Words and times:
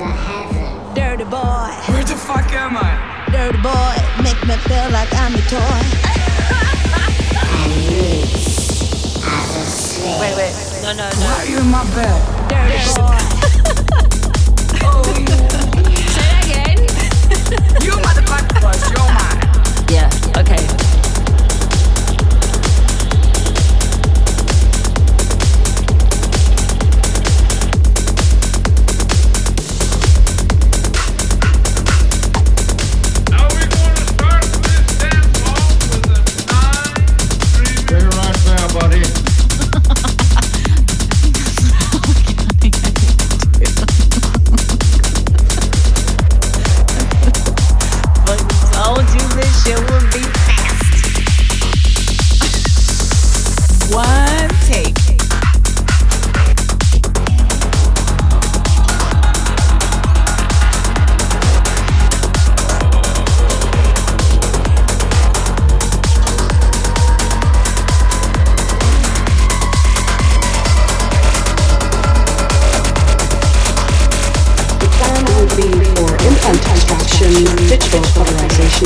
Dirty 0.00 1.24
boy, 1.24 1.68
Where 1.92 2.04
the 2.04 2.16
fuck 2.16 2.50
am 2.54 2.78
I? 2.78 3.28
dirty 3.30 3.58
boy, 3.60 4.22
make 4.24 4.40
me 4.48 4.56
feel 4.64 4.88
like 4.96 5.12
I'm 5.12 5.32
your 5.36 5.44
toy. 5.44 5.80
Wait, 10.20 10.36
wait. 10.36 10.54
No, 10.82 10.92
no, 10.96 11.04
no. 11.04 11.16
Why 11.20 11.36
are 11.40 11.46
you 11.46 11.58
in 11.58 11.68
my 11.68 11.84
bed? 11.92 12.16
Dirty 12.48 12.80
boy, 12.96 13.59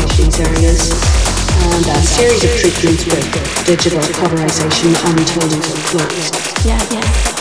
these 0.03 0.41
areas, 0.41 0.91
and 0.91 1.87
a 1.87 2.03
series 2.03 2.43
of 2.43 2.51
treatments 2.59 3.05
with 3.05 3.67
digital 3.67 4.01
colorization 4.01 4.91
until 5.11 5.49
they're 5.49 5.63
closed. 5.87 6.67
yeah, 6.67 6.83
yeah. 6.91 7.34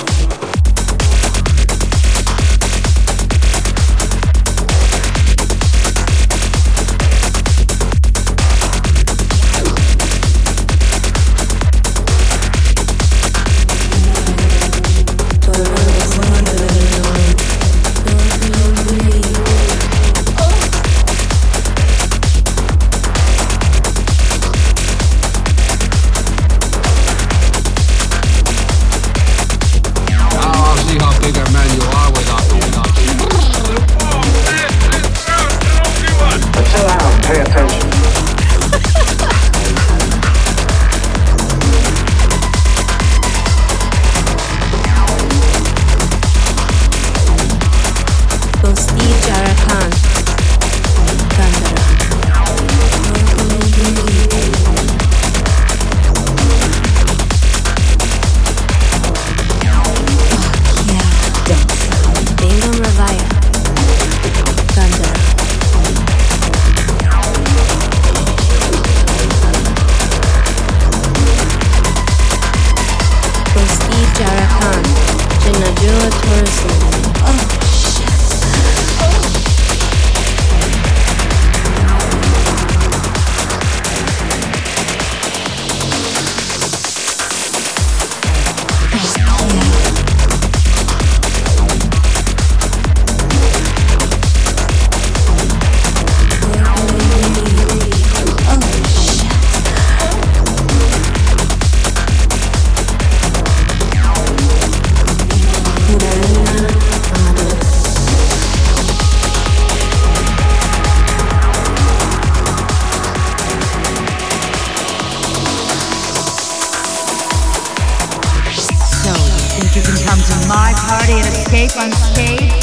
Party 120.94 121.18
and 121.18 121.26
escape 121.34 121.74
unscathed? 121.74 122.54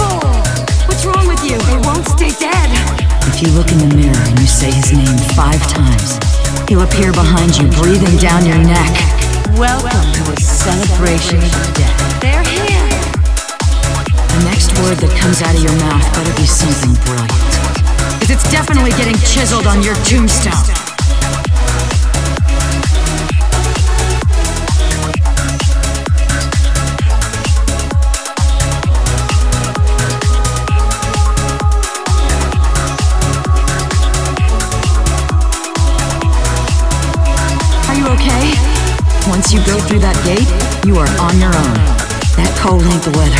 Fool! 0.00 0.32
What's 0.88 1.04
wrong 1.04 1.28
with 1.28 1.44
you? 1.44 1.60
They 1.68 1.76
won't 1.84 2.06
stay 2.16 2.32
dead. 2.40 2.68
If 3.28 3.44
you 3.44 3.52
look 3.52 3.68
in 3.68 3.78
the 3.84 3.92
mirror 3.92 4.24
and 4.24 4.40
you 4.40 4.48
say 4.48 4.72
his 4.72 4.88
name 4.88 5.18
five 5.36 5.60
times, 5.68 6.16
he'll 6.64 6.80
appear 6.80 7.12
behind 7.12 7.52
you, 7.60 7.68
breathing 7.76 8.16
down 8.16 8.48
your 8.48 8.56
neck. 8.56 8.92
Welcome 9.60 10.00
to 10.16 10.22
a 10.32 10.36
celebration 10.40 11.44
of 11.44 11.64
death. 11.76 12.00
They're 12.24 12.46
here. 12.56 12.88
The 14.32 14.40
next 14.48 14.72
word 14.80 14.96
that 15.04 15.12
comes 15.20 15.44
out 15.44 15.52
of 15.52 15.60
your 15.60 15.76
mouth 15.84 16.08
better 16.16 16.32
be 16.40 16.48
something 16.48 16.96
brilliant. 17.04 17.52
Because 18.16 18.32
it's 18.32 18.48
definitely 18.48 18.96
getting 18.96 19.16
chiseled 19.28 19.66
on 19.68 19.84
your 19.84 19.94
tombstone. 20.08 20.93
Once 39.34 39.52
you 39.52 39.58
go 39.66 39.76
through 39.80 39.98
that 39.98 40.14
gate, 40.24 40.46
you 40.86 40.94
are 40.94 41.08
on 41.20 41.36
your 41.40 41.50
own. 41.50 41.74
That 42.38 42.54
cold 42.56 42.84
ain't 42.84 43.02
the 43.02 43.10
weather. 43.18 43.34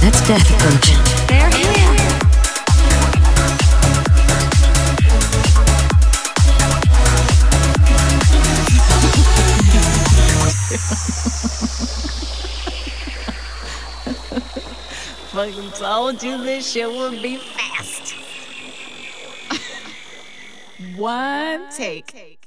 That's 0.00 0.22
death 0.28 0.46
approaching. 0.54 0.94
They're 1.26 1.50
here. 1.50 1.90
Fucking 15.32 15.72
told 15.72 16.22
you 16.22 16.38
this 16.44 16.70
shit 16.70 16.88
would 16.88 17.20
be 17.20 17.38
fast. 17.38 18.14
One 20.96 21.68
take. 21.72 22.37